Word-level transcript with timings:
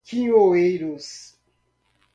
quinhoeiros 0.03 1.37